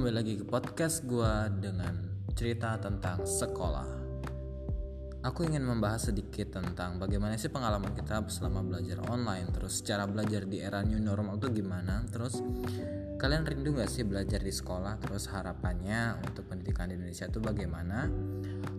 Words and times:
kembali 0.00 0.16
lagi 0.16 0.40
ke 0.40 0.48
podcast 0.48 1.04
gue 1.04 1.60
dengan 1.60 1.92
cerita 2.32 2.72
tentang 2.80 3.20
sekolah. 3.20 3.84
Aku 5.28 5.44
ingin 5.44 5.60
membahas 5.60 6.08
sedikit 6.08 6.56
tentang 6.56 6.96
bagaimana 6.96 7.36
sih 7.36 7.52
pengalaman 7.52 7.92
kita 7.92 8.24
selama 8.32 8.64
belajar 8.64 8.96
online, 9.12 9.52
terus 9.52 9.84
cara 9.84 10.08
belajar 10.08 10.48
di 10.48 10.64
era 10.64 10.80
new 10.80 10.96
normal 10.96 11.36
itu 11.36 11.60
gimana, 11.60 12.00
terus 12.08 12.40
kalian 13.20 13.44
rindu 13.44 13.76
gak 13.76 13.92
sih 13.92 14.08
belajar 14.08 14.40
di 14.40 14.48
sekolah, 14.48 14.96
terus 15.04 15.28
harapannya 15.28 16.16
untuk 16.24 16.48
pendidikan 16.48 16.88
di 16.88 16.96
Indonesia 16.96 17.28
itu 17.28 17.36
bagaimana, 17.36 18.08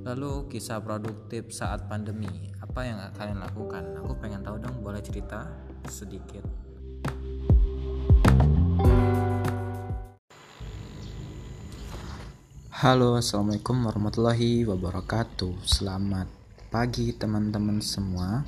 lalu 0.02 0.50
kisah 0.50 0.82
produktif 0.82 1.54
saat 1.54 1.86
pandemi, 1.86 2.50
apa 2.66 2.82
yang 2.82 2.98
kalian 3.14 3.46
lakukan? 3.46 3.94
Aku 4.02 4.18
pengen 4.18 4.42
tahu 4.42 4.58
dong, 4.58 4.82
boleh 4.82 5.06
cerita 5.06 5.46
sedikit. 5.86 6.71
Halo, 12.82 13.14
assalamualaikum 13.14 13.78
warahmatullahi 13.86 14.66
wabarakatuh. 14.66 15.54
Selamat 15.70 16.26
pagi 16.74 17.14
teman-teman 17.14 17.78
semua. 17.78 18.42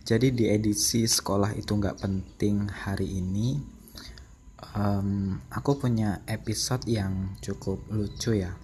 Jadi 0.00 0.32
di 0.32 0.48
edisi 0.48 1.04
sekolah 1.04 1.52
itu 1.52 1.76
nggak 1.76 2.00
penting 2.00 2.72
hari 2.72 3.20
ini, 3.20 3.60
um, 4.80 5.36
aku 5.52 5.76
punya 5.76 6.24
episode 6.24 6.88
yang 6.88 7.36
cukup 7.44 7.84
lucu 7.92 8.40
ya. 8.40 8.56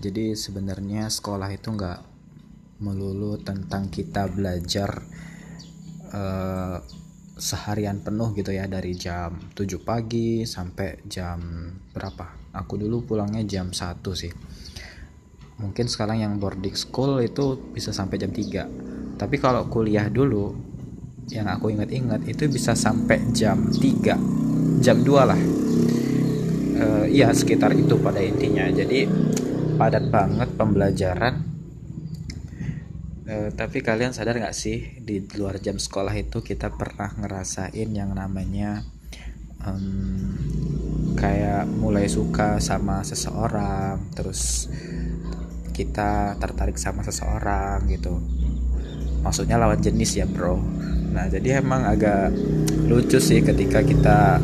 Jadi 0.00 0.32
sebenarnya 0.32 1.12
sekolah 1.12 1.52
itu 1.52 1.68
nggak 1.68 2.00
melulu 2.80 3.36
tentang 3.44 3.92
kita 3.92 4.32
belajar 4.32 5.04
uh, 6.08 6.80
seharian 7.38 8.02
penuh 8.02 8.34
gitu 8.34 8.50
ya 8.50 8.66
dari 8.66 8.92
jam 8.98 9.38
7 9.54 9.64
pagi 9.80 10.44
sampai 10.44 11.06
jam 11.06 11.38
berapa? 11.94 12.52
Aku 12.58 12.76
dulu 12.76 13.06
pulangnya 13.06 13.46
jam 13.46 13.70
1 13.70 14.02
sih. 14.12 14.34
Mungkin 15.58 15.86
sekarang 15.90 16.22
yang 16.22 16.38
boarding 16.38 16.74
school 16.74 17.18
itu 17.22 17.58
bisa 17.74 17.90
sampai 17.90 18.18
jam 18.18 18.30
3 18.30 18.98
tapi 19.18 19.36
kalau 19.42 19.66
kuliah 19.66 20.06
dulu 20.06 20.54
yang 21.28 21.50
aku 21.50 21.74
ingat-ingat 21.74 22.24
itu 22.30 22.46
bisa 22.46 22.72
sampai 22.78 23.18
jam 23.34 23.66
3 23.66 24.78
jam 24.78 24.96
2 25.02 25.10
lah. 25.26 25.40
E, 26.78 26.86
iya 27.10 27.34
sekitar 27.34 27.74
itu 27.74 27.98
pada 27.98 28.22
intinya. 28.22 28.70
Jadi 28.70 29.10
padat 29.74 30.06
banget 30.08 30.48
pembelajaran 30.54 31.34
e, 33.28 33.52
tapi 33.52 33.84
kalian 33.84 34.16
sadar 34.16 34.40
nggak 34.40 34.56
sih 34.56 34.98
di 35.04 35.20
luar 35.36 35.60
jam 35.60 35.76
sekolah 35.76 36.16
itu 36.16 36.40
kita 36.40 36.72
pernah 36.72 37.12
ngerasain 37.20 37.92
yang 37.92 38.16
namanya 38.16 38.80
um, 39.68 40.32
kayak 41.14 41.68
mulai 41.68 42.08
suka 42.08 42.56
sama 42.58 43.04
seseorang 43.04 44.00
terus 44.16 44.72
kita 45.76 46.34
tertarik 46.42 46.74
sama 46.74 47.06
seseorang 47.06 47.86
gitu. 47.86 48.18
Maksudnya 49.22 49.62
lawan 49.62 49.78
jenis 49.78 50.18
ya 50.18 50.26
bro. 50.26 50.58
Nah 51.14 51.30
jadi 51.30 51.62
emang 51.62 51.86
agak 51.86 52.34
lucu 52.90 53.22
sih 53.22 53.38
ketika 53.46 53.86
kita 53.86 54.42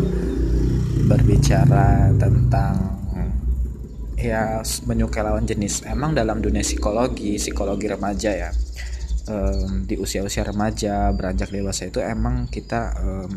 berbicara 1.10 2.14
tentang 2.14 3.03
ya 4.24 4.64
menyukai 4.88 5.20
lawan 5.20 5.44
jenis. 5.44 5.84
Emang 5.84 6.16
dalam 6.16 6.40
dunia 6.40 6.64
psikologi 6.64 7.36
psikologi 7.36 7.86
remaja 7.86 8.30
ya 8.32 8.50
um, 9.28 9.84
di 9.84 9.96
usia-usia 9.96 10.44
remaja 10.44 11.12
beranjak 11.12 11.52
dewasa 11.52 11.88
itu 11.88 12.00
emang 12.00 12.48
kita 12.48 12.96
um, 13.00 13.32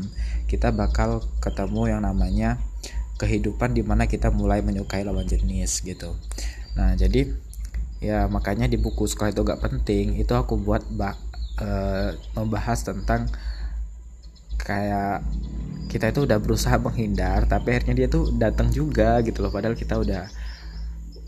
kita 0.48 0.72
bakal 0.72 1.24
ketemu 1.44 1.98
yang 1.98 2.02
namanya 2.04 2.60
kehidupan 3.18 3.74
di 3.74 3.82
mana 3.82 4.06
kita 4.06 4.30
mulai 4.30 4.62
menyukai 4.62 5.04
lawan 5.04 5.26
jenis 5.26 5.82
gitu. 5.84 6.16
Nah 6.78 6.94
jadi 6.94 7.34
ya 7.98 8.30
makanya 8.30 8.70
di 8.70 8.78
buku 8.78 9.10
sekolah 9.10 9.34
itu 9.34 9.42
gak 9.42 9.58
penting 9.58 10.22
itu 10.22 10.30
aku 10.38 10.54
buat 10.62 10.86
bak 10.94 11.18
uh, 11.58 12.14
membahas 12.38 12.86
tentang 12.86 13.26
kayak 14.62 15.26
kita 15.90 16.14
itu 16.14 16.30
udah 16.30 16.38
berusaha 16.38 16.78
menghindar 16.78 17.50
tapi 17.50 17.74
akhirnya 17.74 18.06
dia 18.06 18.08
tuh 18.12 18.30
datang 18.38 18.70
juga 18.70 19.18
gitu 19.26 19.42
loh 19.42 19.50
padahal 19.50 19.74
kita 19.74 19.98
udah 19.98 20.30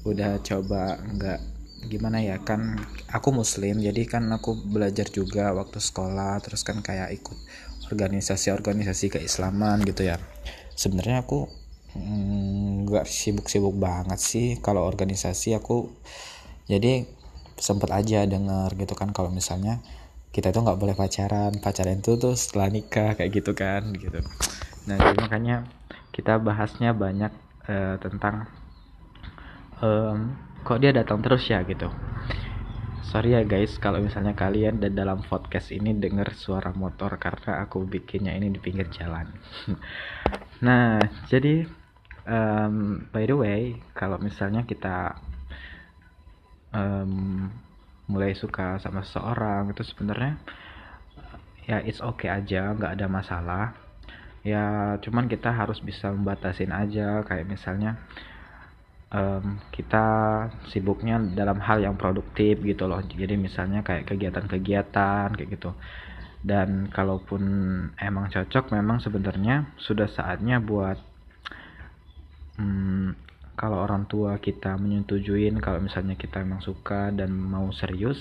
udah 0.08 0.40
coba 0.44 1.00
nggak 1.00 1.40
gimana 1.88 2.20
ya 2.20 2.36
kan 2.44 2.76
aku 3.08 3.32
muslim 3.32 3.80
jadi 3.80 4.04
kan 4.04 4.28
aku 4.36 4.52
belajar 4.68 5.08
juga 5.08 5.56
waktu 5.56 5.80
sekolah 5.80 6.44
terus 6.44 6.68
kan 6.68 6.84
kayak 6.84 7.16
ikut 7.16 7.40
organisasi-organisasi 7.90 9.10
keislaman 9.10 9.82
gitu 9.82 10.06
ya. 10.06 10.22
Sebenarnya 10.78 11.26
aku 11.26 11.50
nggak 12.86 13.06
hmm, 13.06 13.12
sibuk-sibuk 13.18 13.74
banget 13.82 14.22
sih 14.22 14.48
kalau 14.62 14.86
organisasi 14.86 15.58
aku 15.58 15.90
jadi 16.70 17.10
sempet 17.58 17.90
aja 17.90 18.30
denger 18.30 18.78
gitu 18.78 18.94
kan 18.94 19.10
kalau 19.10 19.34
misalnya 19.34 19.82
kita 20.30 20.54
tuh 20.54 20.62
nggak 20.62 20.78
boleh 20.78 20.94
pacaran 20.94 21.58
pacaran 21.58 21.98
itu 21.98 22.14
tuh 22.22 22.38
setelah 22.38 22.70
nikah 22.70 23.18
kayak 23.18 23.42
gitu 23.42 23.58
kan 23.58 23.90
gitu. 23.98 24.22
Nah 24.86 24.96
jadi 25.02 25.18
makanya 25.18 25.58
kita 26.14 26.38
bahasnya 26.38 26.94
banyak 26.94 27.34
uh, 27.66 27.98
tentang 27.98 28.46
um, 29.84 30.36
kok 30.64 30.80
dia 30.80 30.92
datang 30.92 31.20
terus 31.24 31.44
ya 31.48 31.64
gitu? 31.64 31.88
Sorry 33.10 33.34
ya 33.34 33.42
guys 33.42 33.82
kalau 33.82 34.04
misalnya 34.06 34.38
kalian 34.38 34.78
dan 34.78 34.94
dalam 34.94 35.26
podcast 35.26 35.74
ini 35.74 35.98
denger 35.98 36.30
suara 36.38 36.70
motor 36.78 37.18
karena 37.18 37.66
aku 37.66 37.82
bikinnya 37.90 38.38
ini 38.38 38.54
di 38.54 38.60
pinggir 38.62 38.88
jalan. 38.94 39.28
Nah 40.60 41.00
jadi 41.32 41.64
um, 42.28 43.08
by 43.16 43.24
the 43.24 43.32
way 43.32 43.80
kalau 43.96 44.20
misalnya 44.20 44.68
kita 44.68 45.16
um, 46.76 47.48
mulai 48.12 48.36
suka 48.36 48.76
sama 48.84 49.08
seseorang 49.08 49.72
itu 49.72 49.88
sebenarnya 49.88 50.36
ya 51.64 51.80
it's 51.80 52.04
okay 52.04 52.28
aja 52.28 52.76
nggak 52.76 53.00
ada 53.00 53.08
masalah. 53.08 53.66
Ya 54.44 55.00
cuman 55.00 55.32
kita 55.32 55.50
harus 55.50 55.80
bisa 55.80 56.12
membatasin 56.12 56.76
aja 56.76 57.24
kayak 57.24 57.48
misalnya 57.48 57.98
um, 59.14 59.58
kita 59.74 60.06
sibuknya 60.70 61.18
dalam 61.34 61.58
hal 61.62 61.82
yang 61.82 61.98
produktif 61.98 62.62
gitu 62.62 62.86
loh. 62.86 63.02
Jadi 63.02 63.36
misalnya 63.36 63.82
kayak 63.82 64.10
kegiatan-kegiatan 64.10 65.34
kayak 65.36 65.50
gitu. 65.50 65.74
Dan 66.40 66.88
kalaupun 66.88 67.44
emang 68.00 68.32
cocok 68.32 68.72
memang 68.72 69.04
sebenarnya 69.04 69.76
sudah 69.76 70.08
saatnya 70.08 70.64
buat 70.64 70.96
hmm, 72.56 73.30
kalau 73.60 73.84
orang 73.84 74.08
tua 74.08 74.40
kita 74.40 74.80
menyetujuin 74.80 75.60
kalau 75.60 75.84
misalnya 75.84 76.16
kita 76.16 76.40
emang 76.40 76.64
suka 76.64 77.12
dan 77.12 77.36
mau 77.36 77.68
serius 77.76 78.16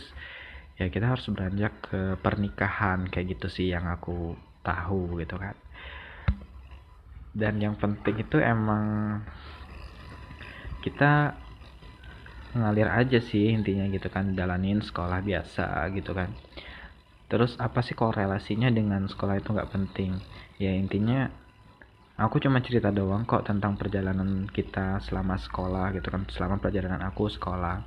ya 0.75 0.91
kita 0.91 1.15
harus 1.15 1.31
beranjak 1.31 1.79
ke 1.79 2.19
pernikahan 2.19 3.07
kayak 3.07 3.39
gitu 3.39 3.47
sih 3.47 3.71
yang 3.71 3.87
aku 3.87 4.35
tahu 4.67 5.23
gitu 5.23 5.39
kan. 5.39 5.55
Dan 7.31 7.63
yang 7.63 7.79
penting 7.79 8.19
itu 8.19 8.43
emang 8.43 9.23
kita 10.85 11.35
ngalir 12.57 12.89
aja 12.89 13.21
sih 13.21 13.53
intinya 13.53 13.85
gitu 13.93 14.09
kan 14.09 14.33
jalanin 14.33 14.81
sekolah 14.81 15.21
biasa 15.21 15.89
gitu 15.93 16.17
kan. 16.17 16.33
Terus 17.29 17.61
apa 17.61 17.85
sih 17.85 17.93
korelasinya 17.93 18.73
dengan 18.73 19.05
sekolah 19.05 19.37
itu 19.37 19.53
nggak 19.53 19.71
penting? 19.71 20.17
Ya 20.57 20.73
intinya 20.73 21.29
aku 22.17 22.41
cuma 22.41 22.65
cerita 22.65 22.89
doang 22.89 23.29
kok 23.29 23.45
tentang 23.45 23.77
perjalanan 23.77 24.49
kita 24.49 24.99
selama 25.05 25.37
sekolah 25.37 25.93
gitu 25.95 26.09
kan 26.09 26.25
selama 26.33 26.57
perjalanan 26.57 27.05
aku 27.05 27.29
sekolah. 27.29 27.85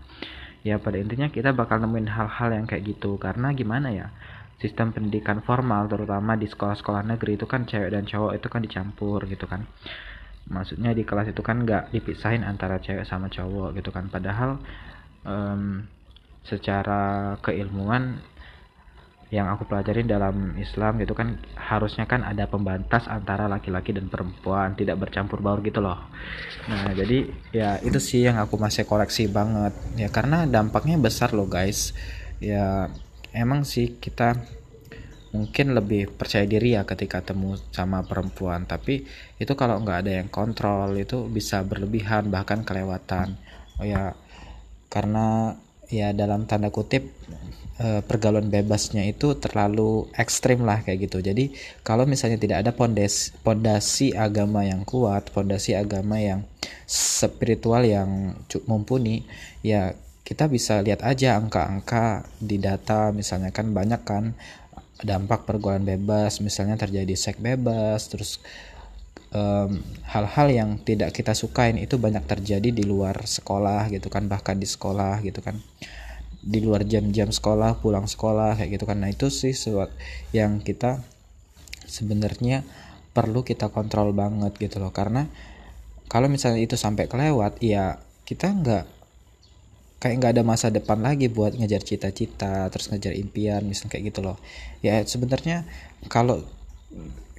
Ya 0.61 0.77
pada 0.77 1.01
intinya 1.01 1.25
kita 1.33 1.57
bakal 1.57 1.81
nemuin 1.81 2.05
hal-hal 2.05 2.53
yang 2.53 2.69
kayak 2.69 2.85
gitu. 2.85 3.17
Karena 3.17 3.49
gimana 3.57 3.89
ya 3.89 4.13
sistem 4.61 4.93
pendidikan 4.93 5.41
formal 5.41 5.89
terutama 5.89 6.37
di 6.37 6.45
sekolah-sekolah 6.45 7.01
negeri 7.17 7.33
itu 7.33 7.49
kan 7.49 7.65
cewek 7.65 7.89
dan 7.89 8.05
cowok 8.05 8.37
itu 8.37 8.45
kan 8.45 8.61
dicampur 8.61 9.25
gitu 9.25 9.49
kan 9.49 9.65
maksudnya 10.51 10.91
di 10.91 11.07
kelas 11.07 11.31
itu 11.31 11.39
kan 11.39 11.63
nggak 11.63 11.95
dipisahin 11.95 12.43
antara 12.43 12.77
cewek 12.83 13.07
sama 13.07 13.31
cowok 13.31 13.79
gitu 13.79 13.89
kan. 13.89 14.11
Padahal 14.11 14.59
um, 15.23 15.87
secara 16.43 17.35
keilmuan 17.39 18.19
yang 19.31 19.47
aku 19.47 19.63
pelajarin 19.63 20.11
dalam 20.11 20.59
Islam 20.59 20.99
gitu 20.99 21.15
kan 21.15 21.39
harusnya 21.55 22.03
kan 22.03 22.19
ada 22.19 22.51
pembatas 22.51 23.07
antara 23.07 23.47
laki-laki 23.47 23.95
dan 23.95 24.11
perempuan 24.11 24.75
tidak 24.75 24.99
bercampur 24.99 25.39
baur 25.39 25.63
gitu 25.63 25.79
loh. 25.79 26.11
Nah 26.67 26.91
jadi 26.91 27.31
ya 27.55 27.79
itu 27.79 27.95
sih 27.95 28.27
yang 28.27 28.35
aku 28.43 28.59
masih 28.59 28.83
koleksi 28.83 29.31
banget. 29.31 29.71
Ya 29.95 30.11
karena 30.11 30.43
dampaknya 30.43 30.99
besar 30.99 31.31
loh 31.31 31.47
guys. 31.47 31.95
Ya 32.43 32.91
emang 33.31 33.63
sih 33.63 33.95
kita 34.03 34.35
mungkin 35.31 35.71
lebih 35.71 36.11
percaya 36.11 36.43
diri 36.43 36.75
ya 36.75 36.83
ketika 36.83 37.23
temu 37.23 37.55
sama 37.71 38.03
perempuan. 38.03 38.67
Tapi 38.67 39.07
itu 39.39 39.53
kalau 39.55 39.79
nggak 39.79 40.07
ada 40.07 40.11
yang 40.23 40.29
kontrol 40.29 40.91
itu 40.99 41.27
bisa 41.31 41.63
berlebihan 41.63 42.27
bahkan 42.27 42.63
kelewatan. 42.67 43.39
Oh 43.79 43.87
ya 43.87 44.15
karena 44.91 45.55
ya 45.87 46.11
dalam 46.11 46.47
tanda 46.47 46.71
kutip 46.71 47.11
eh, 47.79 48.01
pergaulan 48.03 48.51
bebasnya 48.51 49.07
itu 49.07 49.39
terlalu 49.39 50.11
ekstrim 50.19 50.67
lah 50.67 50.83
kayak 50.83 51.07
gitu. 51.07 51.23
Jadi 51.23 51.55
kalau 51.83 52.03
misalnya 52.03 52.39
tidak 52.39 52.67
ada 52.67 52.71
pondasi 53.43 54.11
agama 54.15 54.67
yang 54.67 54.83
kuat 54.83 55.31
pondasi 55.31 55.75
agama 55.79 56.19
yang 56.19 56.43
spiritual 56.87 57.87
yang 57.87 58.35
mumpuni 58.67 59.23
ya 59.63 59.95
kita 60.31 60.47
bisa 60.47 60.79
lihat 60.79 61.03
aja 61.03 61.35
angka-angka 61.35 62.23
di 62.39 62.55
data. 62.55 63.11
Misalnya 63.11 63.51
kan 63.51 63.75
banyak 63.75 64.01
kan 64.07 64.31
dampak 65.01 65.49
pergaulan 65.49 65.85
bebas 65.85 66.41
misalnya 66.41 66.77
terjadi 66.77 67.13
seks 67.17 67.41
bebas 67.41 68.09
terus 68.09 68.41
hal-hal 70.11 70.47
um, 70.51 70.55
yang 70.55 70.69
tidak 70.83 71.15
kita 71.15 71.31
sukain 71.31 71.79
itu 71.79 71.95
banyak 71.95 72.27
terjadi 72.27 72.67
di 72.67 72.83
luar 72.83 73.15
sekolah 73.15 73.87
gitu 73.87 74.11
kan 74.11 74.27
bahkan 74.27 74.59
di 74.59 74.67
sekolah 74.67 75.23
gitu 75.23 75.39
kan. 75.39 75.55
Di 76.41 76.59
luar 76.59 76.83
jam-jam 76.83 77.31
sekolah 77.31 77.79
pulang 77.79 78.11
sekolah 78.11 78.59
kayak 78.59 78.75
gitu 78.75 78.83
kan. 78.83 78.99
Nah 78.99 79.07
itu 79.07 79.31
sih 79.31 79.55
sesuatu 79.55 79.95
yang 80.35 80.59
kita 80.59 80.99
sebenarnya 81.87 82.67
perlu 83.15 83.47
kita 83.47 83.71
kontrol 83.71 84.11
banget 84.11 84.51
gitu 84.59 84.83
loh. 84.83 84.91
Karena 84.91 85.31
kalau 86.11 86.27
misalnya 86.27 86.59
itu 86.59 86.75
sampai 86.75 87.07
kelewat 87.07 87.63
ya 87.63 88.03
kita 88.27 88.51
nggak 88.51 88.85
kayak 90.01 90.15
nggak 90.17 90.33
ada 90.33 90.43
masa 90.43 90.73
depan 90.73 90.97
lagi 90.97 91.29
buat 91.29 91.53
ngejar 91.53 91.85
cita-cita 91.85 92.65
terus 92.73 92.89
ngejar 92.89 93.13
impian 93.13 93.61
misalnya 93.61 93.93
kayak 93.93 94.03
gitu 94.09 94.19
loh. 94.25 94.41
Ya 94.81 95.05
sebenarnya 95.05 95.69
kalau 96.09 96.41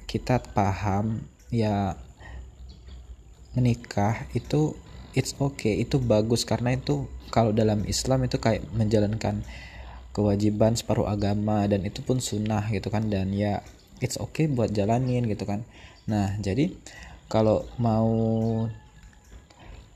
kita 0.07 0.39
paham 0.55 1.27
ya 1.51 1.99
menikah 3.51 4.25
itu 4.31 4.79
it's 5.11 5.35
okay 5.43 5.83
itu 5.83 5.99
bagus. 5.99 6.47
Karena 6.47 6.71
itu 6.71 7.11
kalau 7.35 7.51
dalam 7.51 7.83
Islam 7.83 8.23
itu 8.23 8.39
kayak 8.39 8.63
menjalankan 8.71 9.43
kewajiban 10.15 10.79
separuh 10.79 11.11
agama 11.11 11.67
dan 11.67 11.83
itu 11.83 11.99
pun 11.99 12.23
sunnah 12.23 12.63
gitu 12.71 12.87
kan. 12.87 13.11
Dan 13.11 13.35
ya 13.35 13.59
it's 13.99 14.15
okay 14.15 14.47
buat 14.47 14.71
jalanin 14.71 15.27
gitu 15.27 15.43
kan. 15.43 15.67
Nah 16.07 16.39
jadi 16.39 16.71
kalau 17.27 17.67
mau 17.75 18.07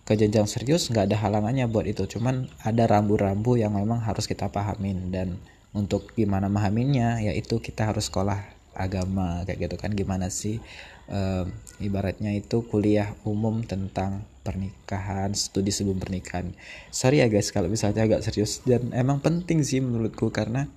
ke 0.08 0.16
jenjang 0.16 0.48
serius 0.48 0.88
nggak 0.88 1.12
ada 1.12 1.18
halangannya 1.20 1.68
buat 1.68 1.84
itu. 1.84 2.08
Cuman 2.08 2.48
ada 2.64 2.88
rambu-rambu 2.88 3.60
yang 3.60 3.76
memang 3.76 4.00
harus 4.00 4.24
kita 4.24 4.48
pahamin. 4.48 5.12
Dan 5.12 5.36
untuk 5.76 6.16
gimana 6.16 6.48
memahaminya 6.48 7.20
yaitu 7.20 7.60
kita 7.60 7.92
harus 7.92 8.08
sekolah 8.08 8.40
agama 8.72 9.44
kayak 9.44 9.68
gitu 9.68 9.76
kan. 9.76 9.92
Gimana 9.92 10.32
sih 10.32 10.64
uh, 11.12 11.44
ibaratnya 11.84 12.32
itu 12.32 12.64
kuliah 12.64 13.12
umum 13.28 13.68
tentang 13.68 14.24
pernikahan 14.48 15.36
studi 15.36 15.76
sebelum 15.76 16.00
pernikahan. 16.00 16.56
Sorry 16.88 17.20
ya 17.20 17.28
guys 17.28 17.52
kalau 17.52 17.68
misalnya 17.68 18.08
agak 18.08 18.24
serius. 18.24 18.64
Dan 18.64 18.96
emang 18.96 19.20
penting 19.20 19.60
sih 19.68 19.84
menurutku 19.84 20.32
karena 20.32 20.72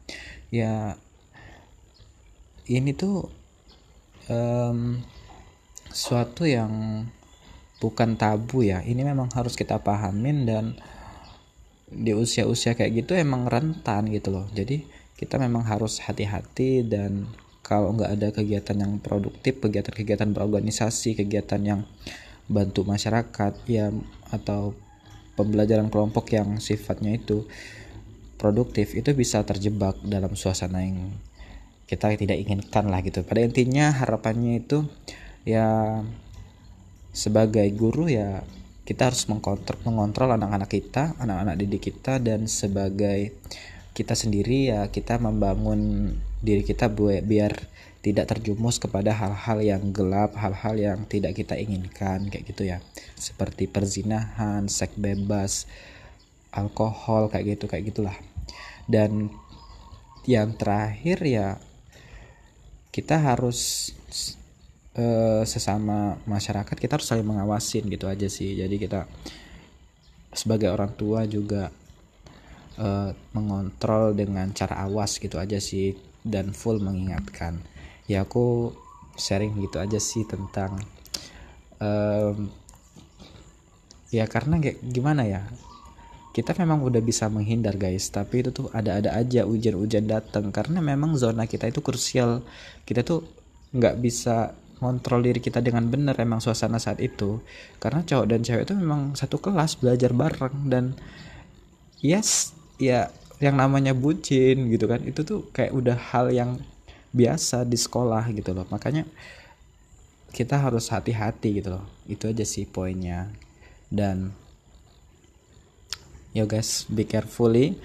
ya 0.50 0.98
ini 2.66 2.90
tuh 2.98 3.30
um, 4.26 4.98
suatu 5.94 6.50
yang 6.50 7.06
bukan 7.80 8.14
tabu 8.14 8.62
ya. 8.62 8.84
Ini 8.84 9.02
memang 9.02 9.32
harus 9.32 9.56
kita 9.56 9.80
pahamin 9.80 10.46
dan 10.46 10.64
di 11.90 12.14
usia-usia 12.14 12.78
kayak 12.78 13.02
gitu 13.02 13.18
emang 13.18 13.50
rentan 13.50 14.06
gitu 14.12 14.30
loh. 14.30 14.46
Jadi 14.54 14.86
kita 15.18 15.36
memang 15.40 15.66
harus 15.66 15.98
hati-hati 16.00 16.86
dan 16.86 17.26
kalau 17.64 17.92
nggak 17.96 18.10
ada 18.16 18.28
kegiatan 18.32 18.76
yang 18.78 18.92
produktif 19.02 19.60
kegiatan-kegiatan 19.60 20.32
berorganisasi 20.32 21.18
kegiatan 21.18 21.60
yang 21.60 21.80
bantu 22.50 22.82
masyarakat 22.82 23.52
ya 23.68 23.94
atau 24.32 24.74
pembelajaran 25.38 25.86
kelompok 25.86 26.34
yang 26.34 26.58
sifatnya 26.58 27.14
itu 27.14 27.46
produktif 28.40 28.96
itu 28.96 29.12
bisa 29.12 29.44
terjebak 29.44 30.00
dalam 30.02 30.34
suasana 30.34 30.82
yang 30.82 31.14
kita 31.84 32.14
tidak 32.16 32.38
inginkan 32.38 32.88
lah 32.88 33.02
gitu. 33.02 33.22
Pada 33.26 33.42
intinya 33.42 33.92
harapannya 33.92 34.62
itu 34.62 34.86
ya 35.44 36.00
sebagai 37.10 37.66
guru 37.74 38.06
ya 38.10 38.42
kita 38.86 39.06
harus 39.10 39.30
mengkontrol, 39.30 39.78
mengontrol 39.86 40.34
anak-anak 40.34 40.70
kita, 40.70 41.14
anak-anak 41.22 41.54
didik 41.62 41.94
kita 41.94 42.18
dan 42.18 42.50
sebagai 42.50 43.30
kita 43.94 44.18
sendiri 44.18 44.74
ya 44.74 44.90
kita 44.90 45.18
membangun 45.22 46.14
diri 46.42 46.66
kita 46.66 46.90
biar 47.22 47.54
tidak 48.00 48.32
terjumus 48.32 48.80
kepada 48.80 49.12
hal-hal 49.12 49.60
yang 49.60 49.92
gelap, 49.92 50.32
hal-hal 50.34 50.74
yang 50.80 50.98
tidak 51.04 51.36
kita 51.36 51.52
inginkan 51.54 52.32
kayak 52.32 52.48
gitu 52.48 52.64
ya. 52.64 52.80
Seperti 53.14 53.68
perzinahan, 53.68 54.72
seks 54.72 54.96
bebas, 54.96 55.68
alkohol 56.48 57.28
kayak 57.28 57.60
gitu 57.60 57.68
kayak 57.68 57.92
gitulah. 57.92 58.16
Dan 58.88 59.28
yang 60.24 60.56
terakhir 60.56 61.20
ya 61.22 61.48
kita 62.90 63.20
harus 63.20 63.92
uh, 64.96 65.42
sesama 65.46 66.18
masyarakat 66.26 66.74
kita 66.74 66.98
harus 66.98 67.06
saling 67.06 67.26
mengawasin 67.26 67.86
gitu 67.86 68.10
aja 68.10 68.26
sih. 68.26 68.56
Jadi 68.58 68.80
kita 68.80 69.06
sebagai 70.30 70.70
orang 70.70 70.94
tua 70.94 71.26
juga 71.26 71.70
uh, 72.78 73.10
mengontrol 73.34 74.14
dengan 74.14 74.50
cara 74.54 74.86
awas 74.86 75.18
gitu 75.18 75.36
aja 75.38 75.58
sih 75.58 75.94
dan 76.22 76.54
full 76.54 76.82
mengingatkan. 76.82 77.60
Ya 78.10 78.26
aku 78.26 78.74
sharing 79.14 79.58
gitu 79.60 79.78
aja 79.78 80.00
sih 80.00 80.24
tentang 80.26 80.80
um, 81.78 82.48
ya 84.10 84.26
karena 84.26 84.58
kayak 84.58 84.80
gimana 84.82 85.22
ya 85.28 85.42
kita 86.30 86.54
memang 86.54 86.86
udah 86.86 87.02
bisa 87.02 87.26
menghindar 87.26 87.74
guys. 87.74 88.06
Tapi 88.10 88.46
itu 88.46 88.50
tuh 88.54 88.70
ada-ada 88.70 89.18
aja 89.18 89.42
hujan-hujan 89.42 90.06
datang. 90.06 90.54
Karena 90.54 90.78
memang 90.78 91.18
zona 91.18 91.50
kita 91.50 91.66
itu 91.66 91.82
krusial. 91.82 92.46
Kita 92.86 93.02
tuh 93.02 93.26
nggak 93.74 93.98
bisa 93.98 94.54
kontrol 94.80 95.20
diri 95.20 95.44
kita 95.44 95.60
dengan 95.60 95.84
benar 95.92 96.16
emang 96.16 96.40
suasana 96.40 96.80
saat 96.80 96.98
itu. 97.04 97.44
Karena 97.76 98.00
cowok 98.00 98.26
dan 98.26 98.40
cewek 98.40 98.64
itu 98.64 98.74
memang 98.74 99.12
satu 99.12 99.36
kelas 99.36 99.76
belajar 99.76 100.16
bareng. 100.16 100.56
Dan 100.66 100.96
yes 102.00 102.56
ya 102.80 103.12
yang 103.44 103.60
namanya 103.60 103.92
bucin 103.92 104.72
gitu 104.72 104.88
kan 104.88 105.04
itu 105.04 105.20
tuh 105.20 105.48
kayak 105.52 105.72
udah 105.76 105.96
hal 105.96 106.32
yang 106.32 106.56
biasa 107.12 107.68
di 107.68 107.76
sekolah 107.76 108.32
gitu 108.32 108.56
loh. 108.56 108.64
Makanya 108.72 109.04
kita 110.32 110.56
harus 110.56 110.88
hati-hati 110.88 111.60
gitu 111.60 111.76
loh. 111.76 111.84
Itu 112.08 112.32
aja 112.32 112.48
sih 112.48 112.64
poinnya. 112.64 113.28
Dan 113.92 114.32
yo 116.32 116.46
guys 116.46 116.86
be 116.88 117.04
carefully 117.04 117.76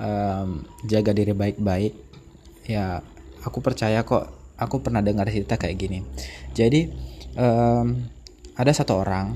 um, 0.00 0.66
jaga 0.82 1.14
diri 1.14 1.30
baik-baik. 1.30 1.94
Ya 2.66 3.06
aku 3.46 3.62
percaya 3.62 4.02
kok 4.02 4.39
aku 4.60 4.84
pernah 4.84 5.00
dengar 5.00 5.26
cerita 5.32 5.56
kayak 5.56 5.76
gini. 5.80 5.98
Jadi 6.52 6.92
um, 7.40 7.96
ada 8.54 8.72
satu 8.76 9.00
orang 9.00 9.32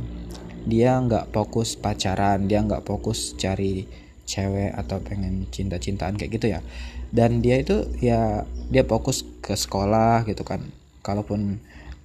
dia 0.69 0.97
nggak 1.01 1.33
fokus 1.33 1.77
pacaran 1.77 2.49
dia 2.49 2.61
nggak 2.61 2.85
fokus 2.85 3.37
cari 3.37 3.89
cewek 4.25 4.73
atau 4.73 5.01
pengen 5.05 5.49
cinta-cintaan 5.49 6.21
kayak 6.21 6.33
gitu 6.37 6.47
ya. 6.53 6.61
Dan 7.09 7.41
dia 7.41 7.61
itu 7.61 7.89
ya 8.05 8.45
dia 8.69 8.85
fokus 8.85 9.25
ke 9.41 9.57
sekolah 9.57 10.29
gitu 10.29 10.45
kan. 10.45 10.61
Kalaupun 11.01 11.61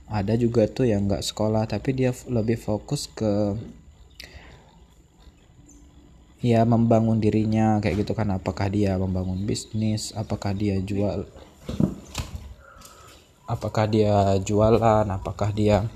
ada 0.10 0.34
juga 0.40 0.66
tuh 0.66 0.88
yang 0.88 1.06
nggak 1.08 1.24
sekolah 1.24 1.68
tapi 1.68 1.96
dia 1.96 2.16
lebih 2.28 2.56
fokus 2.56 3.12
ke 3.12 3.56
ya 6.40 6.64
membangun 6.64 7.20
dirinya 7.20 7.84
kayak 7.84 8.08
gitu 8.08 8.16
kan. 8.16 8.32
Apakah 8.32 8.72
dia 8.72 8.96
membangun 8.96 9.44
bisnis 9.44 10.12
apakah 10.16 10.52
dia 10.52 10.80
jual 10.84 11.28
apakah 13.50 13.90
dia 13.90 14.38
jualan 14.46 15.10
apakah 15.10 15.50
dia 15.50 15.90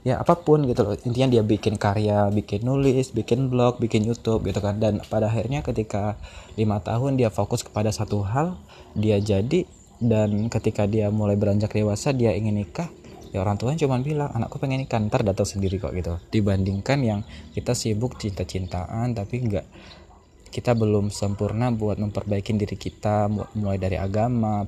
ya 0.00 0.20
apa 0.20 0.36
pun 0.36 0.64
gitu 0.68 0.84
loh. 0.84 0.96
Intinya 0.96 1.28
dia 1.40 1.42
bikin 1.44 1.76
karya 1.76 2.28
bikin 2.32 2.64
nulis 2.64 3.12
bikin 3.12 3.48
blog 3.52 3.80
bikin 3.80 4.04
YouTube 4.04 4.44
gitu 4.48 4.60
kan. 4.60 4.80
Dan 4.80 5.00
pada 5.08 5.28
akhirnya 5.28 5.64
ketika 5.64 6.20
lima 6.56 6.80
tahun 6.80 7.16
dia 7.16 7.32
fokus 7.32 7.64
kepada 7.64 7.92
satu 7.92 8.24
hal 8.24 8.56
dia 8.96 9.20
jadi 9.20 9.64
dan 10.00 10.48
ketika 10.48 10.88
dia 10.88 11.12
mulai 11.12 11.36
beranjak 11.36 11.76
dewasa 11.76 12.16
dia 12.16 12.32
ingin 12.32 12.64
nikah 12.64 12.88
ya 13.30 13.44
orang 13.44 13.60
tuanya 13.60 13.86
cuma 13.86 14.00
bilang 14.00 14.32
anakku 14.32 14.56
pengen 14.56 14.84
nikah. 14.84 15.00
Ntar 15.00 15.24
datang 15.24 15.48
sendiri 15.48 15.76
kok 15.76 15.92
gitu. 15.92 16.16
Dibandingkan 16.32 16.98
yang 17.04 17.20
kita 17.52 17.76
sibuk 17.76 18.16
cinta-cintaan 18.16 19.12
tapi 19.12 19.44
nggak 19.44 19.66
kita 20.50 20.74
belum 20.74 21.14
sempurna 21.14 21.70
buat 21.70 22.02
memperbaiki 22.02 22.58
diri 22.58 22.74
kita 22.74 23.30
mulai 23.54 23.78
dari 23.78 23.94
agama, 23.96 24.66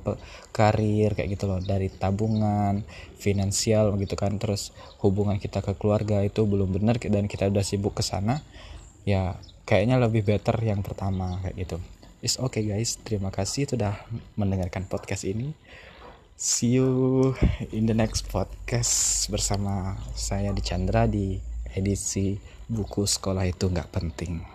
karir 0.55 1.11
kayak 1.11 1.35
gitu 1.35 1.45
loh, 1.51 1.59
dari 1.59 1.91
tabungan, 1.91 2.87
finansial 3.19 3.91
gitu 3.99 4.15
kan, 4.15 4.39
terus 4.39 4.71
hubungan 5.03 5.37
kita 5.37 5.59
ke 5.59 5.75
keluarga 5.75 6.23
itu 6.23 6.47
belum 6.47 6.71
benar 6.71 6.97
dan 7.03 7.27
kita 7.27 7.51
udah 7.51 7.63
sibuk 7.67 7.99
ke 7.99 8.03
sana, 8.03 8.39
ya 9.03 9.35
kayaknya 9.67 9.99
lebih 9.99 10.23
better 10.23 10.55
yang 10.63 10.79
pertama 10.79 11.43
kayak 11.43 11.55
gitu. 11.67 11.77
Is 12.23 12.39
okay 12.39 12.63
guys, 12.63 12.95
terima 13.03 13.35
kasih 13.35 13.67
sudah 13.67 13.99
mendengarkan 14.39 14.87
podcast 14.87 15.27
ini. 15.27 15.51
See 16.39 16.79
you 16.79 17.35
in 17.75 17.83
the 17.83 17.95
next 17.95 18.31
podcast 18.31 19.27
bersama 19.27 19.99
saya 20.15 20.55
di 20.55 20.63
Chandra 20.63 21.03
di 21.05 21.35
edisi 21.75 22.39
buku 22.71 23.03
sekolah 23.03 23.43
itu 23.43 23.67
nggak 23.67 23.91
penting. 23.91 24.52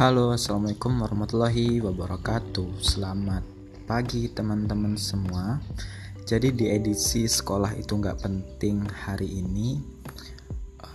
Halo, 0.00 0.32
assalamualaikum 0.32 1.04
warahmatullahi 1.04 1.76
wabarakatuh. 1.84 2.80
Selamat 2.80 3.44
pagi 3.84 4.32
teman-teman 4.32 4.96
semua. 4.96 5.60
Jadi 6.24 6.56
di 6.56 6.72
edisi 6.72 7.28
sekolah 7.28 7.76
itu 7.76 8.00
nggak 8.00 8.24
penting 8.24 8.88
hari 8.88 9.44
ini, 9.44 9.76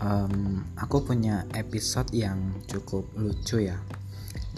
um, 0.01 0.65
aku 0.73 1.05
punya 1.05 1.45
episode 1.53 2.09
yang 2.17 2.57
cukup 2.65 3.05
lucu 3.13 3.69
ya. 3.69 3.77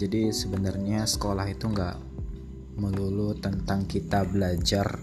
Jadi 0.00 0.32
sebenarnya 0.32 1.04
sekolah 1.04 1.44
itu 1.44 1.68
nggak 1.68 1.96
melulu 2.80 3.36
tentang 3.36 3.84
kita 3.84 4.24
belajar 4.24 4.96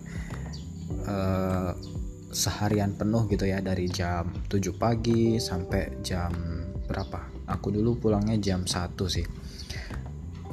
uh, 1.05 1.69
seharian 2.33 2.97
penuh 2.97 3.29
gitu 3.29 3.45
ya 3.45 3.61
dari 3.61 3.93
jam 3.93 4.25
7 4.49 4.73
pagi 4.73 5.37
sampai 5.37 6.01
jam 6.01 6.33
berapa? 6.89 7.34
Aku 7.45 7.69
dulu 7.69 7.97
pulangnya 7.97 8.37
jam 8.41 8.65
1 8.65 8.95
sih. 9.09 9.25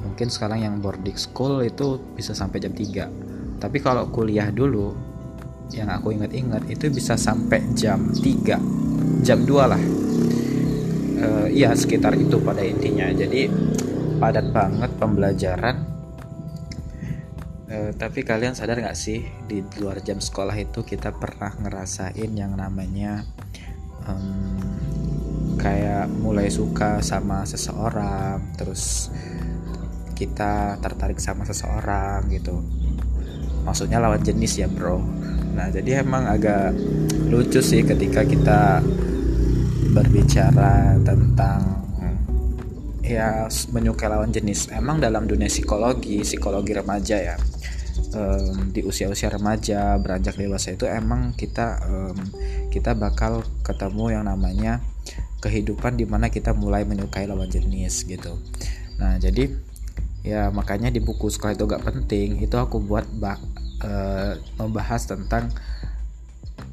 Mungkin 0.03 0.27
sekarang 0.27 0.65
yang 0.65 0.77
boarding 0.83 1.15
school 1.15 1.63
itu 1.63 2.01
bisa 2.13 2.35
sampai 2.35 2.59
jam 2.59 2.75
3 2.75 3.33
tapi 3.63 3.79
kalau 3.79 4.11
kuliah 4.11 4.51
dulu 4.51 4.91
yang 5.71 5.87
aku 5.87 6.11
ingat-ingat 6.11 6.67
itu 6.67 6.91
bisa 6.91 7.15
sampai 7.15 7.63
jam 7.71 8.11
3 8.11 9.23
jam 9.23 9.39
2 9.39 9.71
lah. 9.71 9.79
E, 11.15 11.27
iya 11.55 11.71
sekitar 11.71 12.11
itu 12.19 12.43
pada 12.43 12.59
intinya. 12.59 13.07
Jadi 13.07 13.47
padat 14.19 14.51
banget 14.51 14.91
pembelajaran. 14.99 15.75
E, 17.71 17.95
tapi 17.95 18.27
kalian 18.27 18.51
sadar 18.51 18.83
gak 18.83 18.99
sih 18.99 19.23
di 19.47 19.63
luar 19.79 20.03
jam 20.03 20.19
sekolah 20.19 20.59
itu 20.59 20.83
kita 20.83 21.15
pernah 21.15 21.55
ngerasain 21.55 22.35
yang 22.35 22.59
namanya 22.59 23.23
um, 24.03 24.59
kayak 25.63 26.11
mulai 26.11 26.51
suka 26.51 26.99
sama 26.99 27.47
seseorang 27.47 28.51
terus 28.59 29.07
kita 30.11 30.75
tertarik 30.83 31.23
sama 31.23 31.47
seseorang 31.47 32.27
gitu. 32.27 32.59
Maksudnya 33.63 34.03
lawan 34.03 34.19
jenis 34.19 34.59
ya 34.59 34.67
bro. 34.67 34.99
Nah 35.55 35.71
jadi 35.71 36.03
emang 36.03 36.27
agak 36.27 36.75
lucu 37.31 37.63
sih 37.63 37.87
ketika 37.87 38.27
kita 38.27 38.83
berbicara 39.95 40.99
tentang 40.99 41.79
ya 42.99 43.47
menyukai 43.71 44.11
lawan 44.11 44.35
jenis. 44.35 44.67
Emang 44.67 44.99
dalam 44.99 45.23
dunia 45.23 45.47
psikologi 45.47 46.27
psikologi 46.27 46.75
remaja 46.75 47.15
ya 47.15 47.35
um, 48.15 48.69
di 48.71 48.81
usia-usia 48.85 49.29
remaja 49.31 49.97
beranjak 49.99 50.37
dewasa 50.37 50.73
itu 50.73 50.85
emang 50.85 51.33
kita 51.33 51.81
um, 51.87 52.17
kita 52.69 52.97
bakal 52.97 53.45
ketemu 53.65 54.19
yang 54.19 54.23
namanya 54.25 54.81
kehidupan 55.43 55.99
di 55.99 56.07
mana 56.07 56.31
kita 56.31 56.55
mulai 56.55 56.87
menyukai 56.87 57.27
lawan 57.27 57.51
jenis 57.51 58.07
gitu. 58.07 58.39
Nah 58.99 59.19
jadi 59.19 59.51
ya 60.23 60.47
makanya 60.55 60.87
di 60.87 61.03
buku 61.03 61.27
sekolah 61.27 61.51
itu 61.51 61.67
gak 61.67 61.83
penting 61.83 62.39
itu 62.39 62.55
aku 62.55 62.79
buat 62.79 63.03
bak 63.19 63.43
uh, 63.83 64.39
membahas 64.55 65.03
tentang 65.03 65.51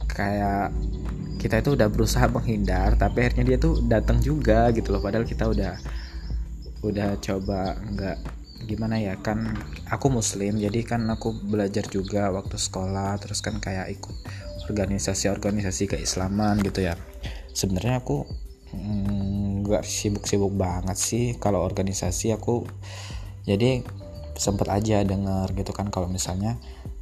kayak 0.07 0.71
kita 1.43 1.59
itu 1.59 1.75
udah 1.75 1.91
berusaha 1.91 2.31
menghindar 2.31 2.95
tapi 2.95 3.27
akhirnya 3.27 3.55
dia 3.55 3.59
tuh 3.59 3.83
datang 3.83 4.23
juga 4.23 4.71
gitu 4.71 4.95
loh. 4.95 5.03
Padahal 5.03 5.27
kita 5.27 5.51
udah 5.51 5.75
udah 6.81 7.21
coba 7.21 7.77
nggak 7.77 8.19
gimana 8.65 9.01
ya 9.01 9.17
kan 9.17 9.57
aku 9.89 10.13
muslim 10.13 10.61
jadi 10.61 10.81
kan 10.85 11.03
aku 11.09 11.33
belajar 11.49 11.89
juga 11.89 12.29
waktu 12.29 12.57
sekolah 12.61 13.17
terus 13.21 13.41
kan 13.41 13.57
kayak 13.57 13.89
ikut 14.01 14.17
organisasi-organisasi 14.69 15.91
keislaman 15.97 16.61
gitu 16.61 16.85
ya 16.85 16.95
sebenarnya 17.55 18.03
aku 18.03 18.27
mm, 18.75 19.67
nggak 19.67 19.85
mm, 19.85 19.91
sibuk-sibuk 19.91 20.53
banget 20.55 20.97
sih. 20.99 21.25
Kalau 21.37 21.63
organisasi 21.63 22.35
aku 22.35 22.67
jadi 23.47 23.83
sempet 24.37 24.69
aja 24.73 25.05
denger 25.05 25.53
gitu 25.53 25.73
kan 25.77 25.93
kalau 25.93 26.09
misalnya 26.09 26.57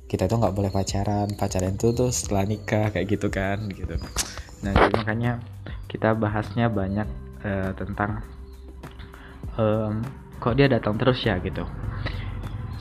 kita 0.09 0.27
itu 0.27 0.35
nggak 0.41 0.57
boleh 0.57 0.71
pacaran. 0.73 1.29
Pacaran 1.37 1.77
itu 1.77 1.93
tuh 1.93 2.11
setelah 2.11 2.45
nikah 2.49 2.91
kayak 2.93 3.07
gitu 3.09 3.29
kan 3.29 3.69
gitu. 3.71 3.97
Nah 4.65 4.73
jadi 4.75 4.93
makanya 4.97 5.33
kita 5.89 6.17
bahasnya 6.17 6.69
banyak 6.69 7.09
uh, 7.45 7.73
tentang 7.77 8.25
um, 9.57 10.03
kok 10.39 10.55
dia 10.57 10.67
datang 10.71 10.97
terus 10.97 11.21
ya 11.23 11.39
gitu. 11.43 11.67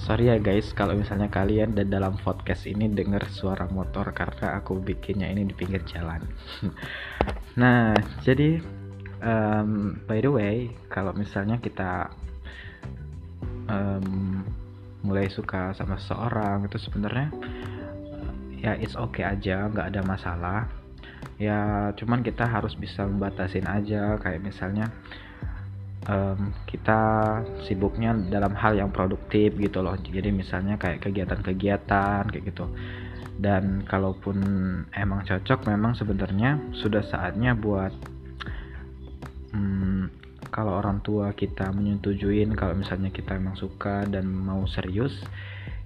Sorry 0.07 0.31
ya 0.31 0.39
guys 0.39 0.71
kalau 0.71 0.95
misalnya 0.95 1.27
kalian 1.27 1.75
dan 1.75 1.91
dalam 1.91 2.15
podcast 2.15 2.63
ini 2.63 2.88
dengar 2.88 3.27
suara 3.27 3.67
motor 3.67 4.07
karena 4.15 4.55
aku 4.55 4.79
bikinnya 4.79 5.27
ini 5.27 5.43
di 5.43 5.51
pinggir 5.51 5.83
jalan 5.83 6.24
nah 7.57 7.97
jadi 8.21 8.61
um, 9.25 9.97
by 10.05 10.21
the 10.21 10.29
way 10.29 10.69
kalau 10.93 11.11
misalnya 11.17 11.57
kita 11.57 12.13
um, 13.67 14.45
mulai 15.01 15.29
suka 15.29 15.73
sama 15.73 15.97
seseorang 15.97 16.65
itu 16.65 16.77
sebenarnya 16.77 17.29
ya 18.57 18.73
it's 18.75 18.97
okay 18.97 19.23
aja 19.23 19.69
nggak 19.69 19.93
ada 19.93 20.01
masalah. 20.03 20.59
Ya 21.37 21.93
cuman 21.93 22.25
kita 22.25 22.49
harus 22.49 22.73
bisa 22.73 23.05
membatasin 23.05 23.69
aja 23.69 24.17
kayak 24.17 24.41
misalnya 24.41 24.89
um, 26.09 26.49
kita 26.65 26.99
sibuknya 27.61 28.17
dalam 28.33 28.57
hal 28.57 28.73
yang 28.73 28.89
produktif 28.89 29.53
gitu 29.53 29.85
loh. 29.85 29.93
Jadi 30.01 30.33
misalnya 30.33 30.81
kayak 30.81 31.05
kegiatan-kegiatan 31.05 32.25
kayak 32.33 32.43
gitu 32.49 32.65
dan 33.38 33.86
kalaupun 33.86 34.38
emang 34.98 35.22
cocok 35.22 35.70
memang 35.70 35.94
sebenarnya 35.94 36.58
sudah 36.74 37.06
saatnya 37.06 37.53
buat 37.53 37.94
hmm, 39.53 40.10
kalau 40.50 40.82
orang 40.82 41.06
tua 41.06 41.29
kita 41.38 41.70
menyetujuin 41.70 42.58
kalau 42.58 42.74
misalnya 42.74 43.13
kita 43.13 43.38
emang 43.38 43.53
suka 43.53 44.10
dan 44.10 44.25
mau 44.25 44.65
serius 44.65 45.22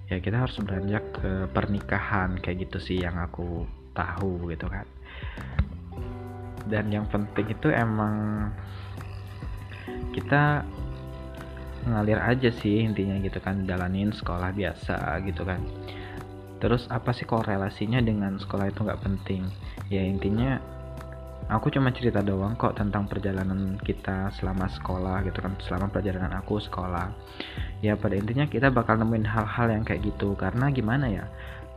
ya 0.08 0.16
kita 0.20 0.44
harus 0.44 0.56
beranjak 0.64 1.04
ke 1.12 1.32
pernikahan 1.52 2.40
kayak 2.40 2.68
gitu 2.68 2.78
sih 2.80 2.98
yang 3.00 3.16
aku 3.16 3.64
tahu 3.92 4.48
gitu 4.52 4.68
kan. 4.68 4.84
Dan 6.68 6.88
yang 6.88 7.04
penting 7.08 7.52
itu 7.52 7.68
emang 7.68 8.48
kita 10.12 10.64
ngalir 11.88 12.20
aja 12.20 12.48
sih 12.62 12.86
intinya 12.86 13.18
gitu 13.18 13.42
kan 13.42 13.66
jalanin 13.66 14.14
sekolah 14.14 14.54
biasa 14.54 15.18
gitu 15.26 15.42
kan 15.42 15.58
terus 16.62 16.86
apa 16.94 17.10
sih 17.10 17.26
korelasinya 17.26 17.98
dengan 17.98 18.38
sekolah 18.38 18.70
itu 18.70 18.86
nggak 18.86 19.02
penting? 19.02 19.42
Ya 19.90 20.06
intinya 20.06 20.62
aku 21.50 21.74
cuma 21.74 21.90
cerita 21.90 22.22
doang 22.22 22.54
kok 22.54 22.78
tentang 22.78 23.10
perjalanan 23.10 23.74
kita 23.82 24.30
selama 24.38 24.70
sekolah 24.70 25.26
gitu 25.26 25.42
kan 25.42 25.58
selama 25.58 25.90
perjalanan 25.90 26.30
aku 26.38 26.62
sekolah. 26.62 27.10
Ya 27.82 27.98
pada 27.98 28.14
intinya 28.14 28.46
kita 28.46 28.70
bakal 28.70 29.02
nemuin 29.02 29.26
hal-hal 29.26 29.74
yang 29.74 29.82
kayak 29.82 30.06
gitu. 30.06 30.38
Karena 30.38 30.70
gimana 30.70 31.10
ya 31.10 31.26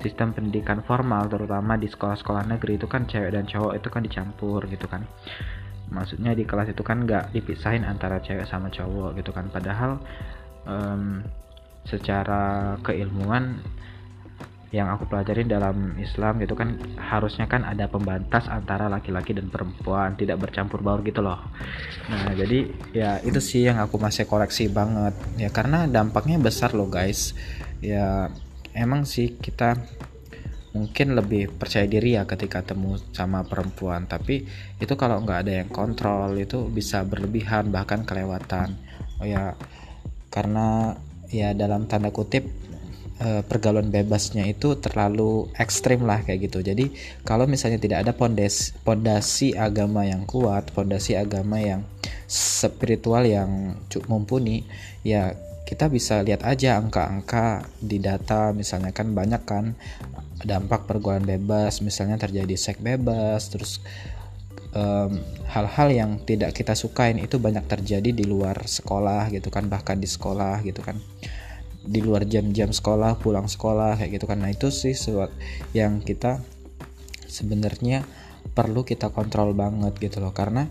sistem 0.05 0.37
pendidikan 0.37 0.85
formal 0.85 1.25
terutama 1.33 1.81
di 1.81 1.89
sekolah-sekolah 1.89 2.45
negeri 2.45 2.77
itu 2.77 2.85
kan 2.85 3.09
cewek 3.09 3.33
dan 3.33 3.49
cowok 3.49 3.73
itu 3.81 3.87
kan 3.89 4.01
dicampur 4.05 4.61
gitu 4.69 4.85
kan. 4.85 5.01
Maksudnya 5.89 6.37
di 6.37 6.45
kelas 6.45 6.69
itu 6.69 6.85
kan 6.85 7.09
nggak 7.09 7.33
dipisahin 7.33 7.89
antara 7.89 8.21
cewek 8.21 8.45
sama 8.45 8.69
cowok 8.69 9.17
gitu 9.17 9.33
kan. 9.33 9.49
Padahal 9.49 9.97
um, 10.69 11.25
secara 11.85 12.75
keilmuan 12.81 13.61
yang 14.75 14.91
aku 14.91 15.07
pelajarin 15.07 15.47
dalam 15.47 15.95
Islam 15.95 16.43
gitu 16.43 16.51
kan 16.51 16.75
harusnya 16.99 17.47
kan 17.47 17.63
ada 17.63 17.87
pembatas 17.87 18.51
antara 18.51 18.91
laki-laki 18.91 19.31
dan 19.31 19.47
perempuan 19.47 20.19
tidak 20.19 20.43
bercampur 20.43 20.83
baur 20.83 20.99
gitu 20.99 21.23
loh. 21.23 21.39
Nah 22.11 22.35
jadi 22.35 22.67
ya 22.91 23.23
itu 23.23 23.39
sih 23.39 23.63
yang 23.63 23.79
aku 23.79 23.95
masih 23.95 24.27
koreksi 24.27 24.67
banget. 24.67 25.15
Ya 25.39 25.47
karena 25.47 25.87
dampaknya 25.87 26.35
besar 26.43 26.75
loh 26.75 26.91
guys. 26.91 27.31
Ya 27.79 28.27
emang 28.75 29.07
sih 29.07 29.39
kita 29.39 29.79
mungkin 30.75 31.15
lebih 31.15 31.55
percaya 31.55 31.87
diri 31.87 32.19
ya 32.19 32.27
ketika 32.27 32.59
temu 32.59 32.99
sama 33.15 33.47
perempuan. 33.47 34.11
Tapi 34.11 34.43
itu 34.83 34.93
kalau 34.99 35.23
nggak 35.23 35.39
ada 35.47 35.53
yang 35.63 35.71
kontrol 35.71 36.35
itu 36.35 36.67
bisa 36.67 37.07
berlebihan 37.07 37.71
bahkan 37.71 38.03
kelewatan. 38.03 38.75
Oh 39.23 39.27
ya 39.29 39.55
karena 40.27 40.99
ya 41.31 41.55
dalam 41.55 41.87
tanda 41.87 42.11
kutip 42.11 42.43
uh, 43.21 43.41
pergaulan 43.45 43.91
bebasnya 43.91 44.47
itu 44.47 44.75
terlalu 44.79 45.47
ekstrim 45.55 46.03
lah 46.03 46.23
kayak 46.23 46.51
gitu. 46.51 46.59
Jadi 46.63 46.91
kalau 47.23 47.45
misalnya 47.47 47.79
tidak 47.79 48.07
ada 48.07 48.11
pondasi 48.15 48.75
pondasi 48.83 49.47
agama 49.55 50.07
yang 50.07 50.23
kuat, 50.27 50.71
pondasi 50.71 51.15
agama 51.15 51.59
yang 51.59 51.83
spiritual 52.25 53.23
yang 53.27 53.77
mumpuni, 54.09 54.65
ya 55.05 55.35
kita 55.65 55.89
bisa 55.89 56.21
lihat 56.21 56.45
aja 56.45 56.77
angka-angka 56.77 57.65
di 57.81 57.97
data 57.97 58.53
misalnya 58.53 58.93
kan 58.93 59.17
banyak 59.17 59.43
kan 59.49 59.73
dampak 60.45 60.85
pergaulan 60.85 61.25
bebas 61.25 61.81
misalnya 61.81 62.21
terjadi 62.21 62.53
seks 62.53 62.77
bebas 62.77 63.49
terus 63.49 63.81
hal-hal 65.49 65.89
um, 65.89 65.95
yang 65.95 66.11
tidak 66.21 66.53
kita 66.53 66.75
sukain 66.75 67.17
itu 67.17 67.39
banyak 67.39 67.63
terjadi 67.65 68.11
di 68.11 68.27
luar 68.27 68.59
sekolah 68.67 69.31
gitu 69.31 69.47
kan 69.47 69.65
bahkan 69.71 69.97
di 69.97 70.05
sekolah 70.05 70.61
gitu 70.67 70.83
kan 70.83 70.99
di 71.85 72.01
luar 72.01 72.25
jam-jam 72.25 72.73
sekolah 72.73 73.21
pulang 73.21 73.45
sekolah 73.45 74.01
kayak 74.01 74.17
gitu 74.17 74.25
kan. 74.25 74.41
Nah 74.41 74.51
itu 74.51 74.73
sih 74.73 74.97
sesuatu 74.97 75.33
yang 75.77 76.01
kita 76.01 76.41
sebenarnya 77.29 78.03
perlu 78.51 78.81
kita 78.85 79.13
kontrol 79.13 79.53
banget 79.53 79.93
gitu 80.01 80.17
loh. 80.19 80.33
Karena 80.33 80.65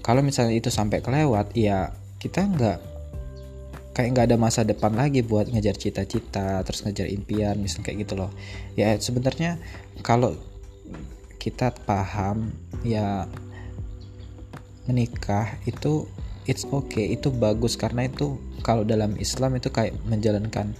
kalau 0.00 0.22
misalnya 0.22 0.54
itu 0.54 0.70
sampai 0.70 1.02
kelewat 1.02 1.52
ya 1.58 1.90
kita 2.22 2.46
nggak 2.46 2.78
kayak 3.98 4.08
nggak 4.14 4.26
ada 4.30 4.38
masa 4.38 4.62
depan 4.62 4.94
lagi 4.94 5.26
buat 5.26 5.50
ngejar 5.50 5.74
cita-cita 5.74 6.62
terus 6.62 6.86
ngejar 6.86 7.10
impian 7.10 7.58
misalnya 7.58 7.90
kayak 7.90 7.98
gitu 8.06 8.14
loh. 8.14 8.30
Ya 8.78 8.94
sebenarnya 8.94 9.58
kalau 10.06 10.38
kita 11.42 11.74
paham 11.82 12.54
ya 12.86 13.26
menikah 14.86 15.58
itu 15.66 16.06
it's 16.48 16.64
okay. 16.72 17.12
Itu 17.12 17.28
bagus 17.30 17.76
karena 17.76 18.08
itu 18.08 18.40
kalau 18.64 18.82
dalam 18.82 19.14
Islam 19.20 19.60
itu 19.60 19.68
kayak 19.68 19.94
menjalankan 20.08 20.72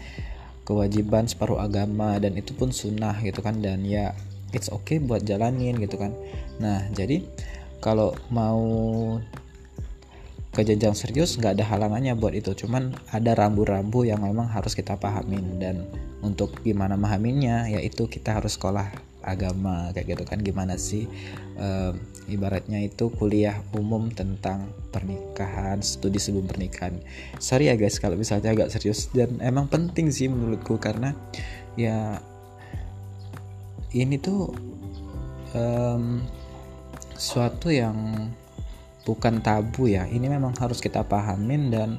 kewajiban 0.64 1.28
separuh 1.28 1.60
agama 1.60 2.16
dan 2.16 2.34
itu 2.34 2.56
pun 2.56 2.72
sunnah 2.72 3.14
gitu 3.20 3.44
kan. 3.44 3.60
Dan 3.60 3.84
ya 3.84 4.16
it's 4.56 4.72
okay 4.72 4.96
buat 4.98 5.22
jalanin 5.28 5.76
gitu 5.78 6.00
kan. 6.00 6.16
Nah 6.58 6.88
jadi 6.96 7.22
kalau 7.84 8.16
mau 8.32 8.64
ke 10.48 10.64
jenjang 10.66 10.96
serius 10.96 11.38
nggak 11.38 11.60
ada 11.60 11.64
halangannya 11.68 12.16
buat 12.16 12.32
itu. 12.32 12.56
Cuman 12.64 12.96
ada 13.12 13.37
rambu-rambu 13.37 14.08
yang 14.08 14.25
memang 14.25 14.48
harus 14.48 14.72
kita 14.72 14.96
pahamin. 14.96 15.60
Dan 15.60 15.84
untuk 16.25 16.64
gimana 16.64 16.98
memahaminya 16.98 17.70
yaitu 17.70 18.08
kita 18.10 18.40
harus 18.40 18.56
sekolah 18.56 18.88
agama 19.20 19.92
kayak 19.92 20.16
gitu 20.16 20.25
kan. 20.25 20.40
Gimana 20.40 20.80
sih 20.80 21.04
uh, 21.60 21.92
ibaratnya 22.28 22.85
itu 22.85 23.08
kuliah 23.08 23.64
umum 23.73 24.12
tentang 24.12 24.68
pernikahan 24.92 25.80
studi 25.80 26.20
sebelum 26.20 26.47
pernikahan. 26.47 27.00
Sorry 27.40 27.73
ya 27.73 27.75
guys 27.75 27.97
kalau 27.99 28.14
misalnya 28.14 28.52
agak 28.52 28.70
serius. 28.70 29.08
Dan 29.11 29.40
emang 29.40 29.66
penting 29.66 30.12
sih 30.12 30.28
menurutku 30.28 30.76
karena 30.76 31.16
ya 31.75 32.20
ini 33.97 34.20
tuh 34.20 34.52
um, 35.56 36.20
suatu 37.16 37.73
yang 37.73 38.28
bukan 39.08 39.40
tabu 39.40 39.88
ya. 39.88 40.04
Ini 40.04 40.28
memang 40.28 40.52
harus 40.61 40.85
kita 40.85 41.02
pahamin 41.08 41.73
dan 41.73 41.97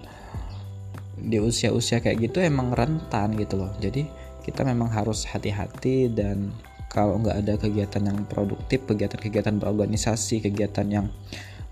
di 1.19 1.35
usia-usia 1.41 1.99
kayak 1.99 2.31
gitu 2.31 2.39
emang 2.39 2.71
rentan 2.71 3.35
gitu 3.35 3.59
loh. 3.59 3.73
Jadi 3.81 4.05
kita 4.45 4.63
memang 4.63 4.87
harus 4.93 5.25
hati-hati 5.27 6.07
dan 6.13 6.53
kalau 6.89 7.21
nggak 7.21 7.37
ada 7.45 7.53
kegiatan 7.61 8.03
yang 8.09 8.25
produktif 8.25 8.83
kegiatan-kegiatan 8.89 9.61
berorganisasi 9.61 10.41
kegiatan 10.41 10.87
yang 10.89 11.07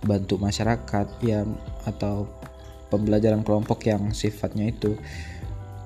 bantu 0.06 0.38
masyarakat 0.38 1.08
ya 1.26 1.42
atau 1.90 2.30
pembelajaran 2.94 3.42
kelompok 3.42 3.90
yang 3.90 4.14
sifatnya 4.14 4.70
itu 4.70 4.96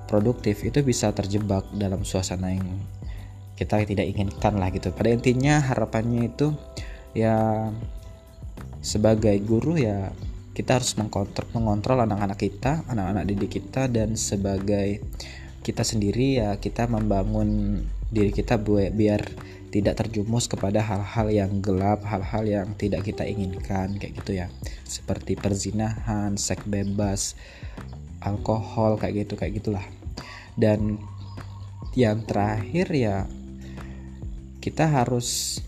produktif 0.06 0.60
itu 0.62 0.84
bisa 0.84 1.08
terjebak 1.16 1.64
dalam 1.72 2.04
suasana 2.04 2.52
yang 2.52 2.68
kita 3.56 3.80
tidak 3.88 4.06
inginkan 4.12 4.60
lah 4.60 4.68
gitu. 4.68 4.92
Pada 4.92 5.08
intinya 5.08 5.62
harapannya 5.62 6.28
itu 6.28 6.52
ya 7.16 7.68
sebagai 8.84 9.38
guru 9.40 9.80
ya 9.80 10.12
kita 10.52 10.76
harus 10.76 10.92
mengkontrol 11.00 11.48
mengontrol 11.56 12.04
anak-anak 12.04 12.36
kita, 12.36 12.84
anak-anak 12.90 13.24
didik 13.24 13.56
kita 13.56 13.88
dan 13.88 14.12
sebagai 14.20 15.00
kita 15.64 15.86
sendiri 15.86 16.42
ya 16.42 16.58
kita 16.60 16.90
membangun 16.90 17.80
diri 18.12 18.30
kita 18.30 18.60
biar 18.60 19.22
tidak 19.72 20.04
terjumus 20.04 20.44
kepada 20.44 20.84
hal-hal 20.84 21.32
yang 21.32 21.64
gelap, 21.64 22.04
hal-hal 22.04 22.44
yang 22.44 22.68
tidak 22.76 23.08
kita 23.08 23.24
inginkan 23.24 23.96
kayak 23.96 24.20
gitu 24.20 24.36
ya. 24.36 24.46
Seperti 24.84 25.32
perzinahan, 25.32 26.36
seks 26.36 26.68
bebas, 26.68 27.32
alkohol 28.20 29.00
kayak 29.00 29.24
gitu 29.26 29.34
kayak 29.40 29.56
gitulah. 29.64 29.86
Dan 30.52 31.00
yang 31.96 32.20
terakhir 32.28 32.92
ya 32.92 33.24
kita 34.60 34.88
harus 34.88 35.60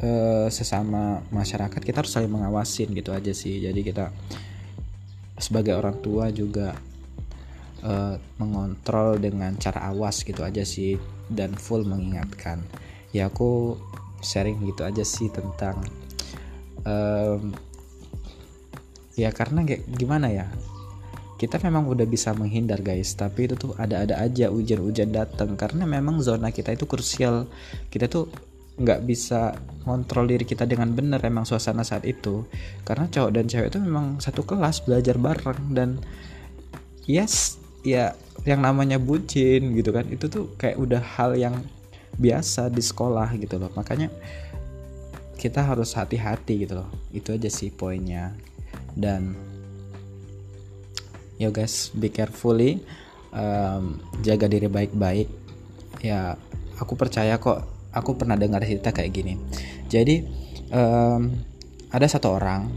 uh, 0.00 0.48
sesama 0.48 1.20
masyarakat 1.28 1.80
kita 1.80 2.00
harus 2.00 2.12
saling 2.12 2.32
mengawasin 2.32 2.92
gitu 2.96 3.12
aja 3.12 3.34
sih 3.36 3.60
jadi 3.60 3.80
kita 3.82 4.04
sebagai 5.36 5.76
orang 5.76 6.00
tua 6.00 6.32
juga 6.32 6.72
uh, 7.84 8.16
mengontrol 8.40 9.20
dengan 9.20 9.52
cara 9.60 9.90
awas 9.92 10.24
gitu 10.24 10.40
aja 10.42 10.64
sih 10.64 10.96
dan 11.32 11.54
full 11.56 11.84
mengingatkan. 11.84 12.64
Ya 13.12 13.32
aku 13.32 13.76
sharing 14.20 14.60
gitu 14.66 14.82
aja 14.82 15.06
sih 15.06 15.30
tentang 15.30 15.78
um, 16.82 17.54
ya 19.14 19.30
karena 19.30 19.62
kayak 19.62 19.86
gimana 19.94 20.26
ya 20.30 20.46
kita 21.38 21.62
memang 21.62 21.86
udah 21.86 22.02
bisa 22.02 22.34
menghindar 22.34 22.82
guys. 22.82 23.14
Tapi 23.14 23.46
itu 23.46 23.54
tuh 23.54 23.72
ada-ada 23.78 24.18
aja 24.18 24.50
hujan-hujan 24.50 25.14
datang. 25.14 25.54
Karena 25.54 25.86
memang 25.86 26.18
zona 26.18 26.50
kita 26.50 26.74
itu 26.74 26.84
krusial. 26.90 27.46
Kita 27.94 28.10
tuh 28.10 28.26
nggak 28.78 29.06
bisa 29.06 29.54
kontrol 29.86 30.26
diri 30.26 30.42
kita 30.42 30.66
dengan 30.66 30.90
benar 30.90 31.22
emang 31.22 31.46
suasana 31.46 31.86
saat 31.86 32.02
itu. 32.10 32.42
Karena 32.82 33.06
cowok 33.06 33.30
dan 33.30 33.46
cewek 33.46 33.70
itu 33.70 33.78
memang 33.78 34.18
satu 34.18 34.42
kelas 34.42 34.82
belajar 34.82 35.14
bareng. 35.14 35.62
Dan 35.70 36.02
yes 37.06 37.62
ya 37.94 38.12
yang 38.44 38.60
namanya 38.62 38.96
bucin 39.00 39.74
gitu 39.74 39.90
kan 39.90 40.06
itu 40.08 40.30
tuh 40.30 40.52
kayak 40.56 40.78
udah 40.78 41.02
hal 41.02 41.34
yang 41.34 41.56
biasa 42.18 42.68
di 42.68 42.82
sekolah 42.82 43.30
gitu 43.38 43.56
loh. 43.56 43.70
Makanya 43.72 44.10
kita 45.38 45.62
harus 45.62 45.94
hati-hati 45.94 46.66
gitu 46.66 46.82
loh. 46.82 46.90
Itu 47.14 47.32
aja 47.32 47.46
sih 47.46 47.70
poinnya. 47.70 48.34
Dan 48.98 49.38
yo 51.38 51.54
guys 51.54 51.94
be 51.94 52.10
carefully 52.10 52.82
um, 53.30 54.02
jaga 54.26 54.50
diri 54.50 54.66
baik-baik. 54.66 55.30
Ya 56.02 56.34
aku 56.78 56.98
percaya 56.98 57.38
kok 57.38 57.62
aku 57.94 58.18
pernah 58.18 58.34
dengar 58.34 58.62
cerita 58.66 58.90
kayak 58.90 59.12
gini. 59.14 59.34
Jadi 59.86 60.26
um, 60.74 61.32
ada 61.88 62.06
satu 62.10 62.34
orang 62.34 62.68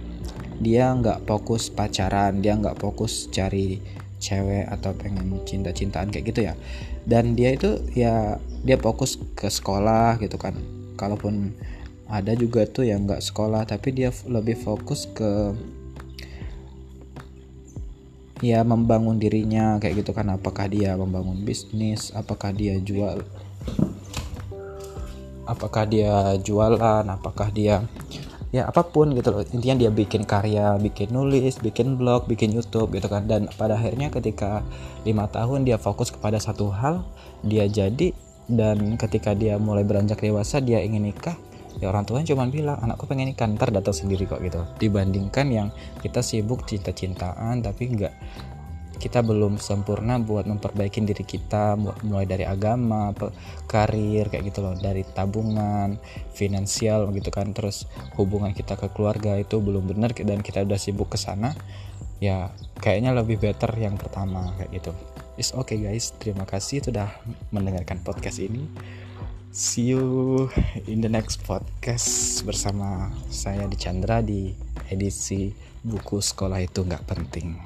dia 0.62 0.93
nggak 0.93 1.26
fokus 1.26 1.74
pacaran 1.74 2.38
dia 2.38 2.54
nggak 2.54 2.78
fokus 2.78 3.26
cari 3.34 3.82
cewek 4.21 4.69
atau 4.69 4.93
pengen 4.93 5.41
cinta-cintaan 5.43 6.13
kayak 6.13 6.25
gitu 6.31 6.41
ya. 6.47 6.53
Dan 7.10 7.34
dia 7.34 7.57
itu 7.57 7.81
ya 7.97 8.38
dia 8.62 8.77
fokus 8.77 9.17
ke 9.34 9.49
sekolah 9.49 10.21
gitu 10.21 10.38
kan. 10.38 10.53
Kalaupun 10.95 11.51
ada 12.05 12.38
juga 12.38 12.69
tuh 12.69 12.86
yang 12.86 13.10
nggak 13.10 13.25
sekolah 13.25 13.65
tapi 13.65 13.91
dia 13.97 14.13
lebih 14.29 14.55
fokus 14.62 15.10
ke 15.10 15.57
ya 18.45 18.62
membangun 18.62 19.17
dirinya 19.17 19.81
kayak 19.81 20.05
gitu 20.05 20.13
kan. 20.13 20.29
Apakah 20.29 20.69
dia 20.69 20.93
membangun 20.93 21.41
bisnis 21.41 22.13
apakah 22.13 22.53
dia 22.53 22.77
jual 22.77 23.25
apakah 25.49 25.84
dia 25.84 26.38
jualan 26.39 27.03
apakah 27.10 27.51
dia 27.51 27.84
ya 28.51 28.67
apa 28.67 28.83
pun 28.83 29.15
gitu 29.15 29.31
loh. 29.31 29.43
Intinya 29.47 29.87
dia 29.87 29.91
bikin 29.91 30.27
karya 30.27 30.75
bikin 30.77 31.15
nulis 31.15 31.57
bikin 31.59 31.95
blog 31.95 32.27
bikin 32.27 32.51
YouTube 32.51 32.91
gitu 32.93 33.07
kan. 33.07 33.25
Dan 33.25 33.47
pada 33.55 33.79
akhirnya 33.79 34.11
ketika 34.11 34.61
lima 35.07 35.27
tahun 35.31 35.63
dia 35.63 35.79
fokus 35.79 36.11
kepada 36.11 36.37
satu 36.37 36.69
hal 36.69 37.03
dia 37.41 37.65
jadi 37.65 38.11
dan 38.51 38.99
ketika 38.99 39.31
dia 39.31 39.55
mulai 39.55 39.87
beranjak 39.87 40.19
dewasa 40.19 40.59
dia 40.59 40.83
ingin 40.83 41.07
nikah 41.07 41.39
ya 41.79 41.87
orang 41.87 42.03
tuanya 42.03 42.35
cuma 42.35 42.43
bilang 42.51 42.75
anakku 42.83 43.07
pengen 43.07 43.31
nikah 43.31 43.47
ntar 43.47 43.71
datang 43.71 43.95
sendiri 43.95 44.27
kok 44.27 44.43
gitu. 44.43 44.61
Dibandingkan 44.77 45.47
yang 45.49 45.67
kita 46.03 46.19
sibuk 46.19 46.67
cinta-cintaan 46.67 47.63
tapi 47.63 47.95
nggak 47.95 48.13
kita 49.01 49.25
belum 49.25 49.57
sempurna 49.57 50.21
buat 50.21 50.45
memperbaiki 50.45 51.01
diri 51.01 51.25
kita 51.25 51.73
mulai 52.05 52.29
dari 52.29 52.45
agama 52.45 53.09
karir 53.65 54.29
kayak 54.29 54.53
gitu 54.53 54.61
loh. 54.61 54.77
Dari 54.77 55.01
tabungan 55.01 55.97
finansial 56.37 57.09
gitu 57.17 57.33
kan. 57.33 57.57
Terus 57.57 57.89
hubungan 58.21 58.53
kita 58.53 58.77
ke 58.77 58.93
keluarga 58.93 59.41
itu 59.41 59.57
belum 59.57 59.89
benar 59.89 60.13
dan 60.13 60.45
kita 60.45 60.61
udah 60.61 60.77
sibuk 60.77 61.09
ke 61.09 61.17
sana 61.17 61.57
ya 62.21 62.53
kayaknya 62.77 63.17
lebih 63.17 63.41
better 63.41 63.73
yang 63.81 63.97
pertama 63.97 64.53
kayak 64.61 64.69
gitu. 64.77 64.93
Is 65.41 65.57
okay 65.57 65.81
guys. 65.81 66.13
Terima 66.21 66.45
kasih 66.45 66.85
sudah 66.85 67.09
mendengarkan 67.49 68.05
podcast 68.05 68.37
ini. 68.37 68.69
See 69.51 69.91
you 69.91 70.47
in 70.87 71.03
the 71.03 71.11
next 71.11 71.43
podcast 71.43 72.39
bersama 72.47 73.11
saya 73.27 73.67
di 73.67 73.75
Chandra 73.75 74.23
di 74.23 74.55
edisi 74.87 75.51
buku 75.83 76.23
sekolah 76.23 76.61
itu 76.63 76.87
nggak 76.87 77.03
penting 77.03 77.57